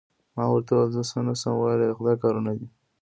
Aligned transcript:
ما 0.35 0.43
ورته 0.51 0.71
وویل: 0.73 0.93
زه 0.95 1.01
څه 1.09 1.17
نه 1.27 1.33
شم 1.41 1.53
ویلای، 1.57 1.89
د 1.89 1.95
خدای 1.97 2.15
کارونه 2.23 2.51
دي. 2.59 2.67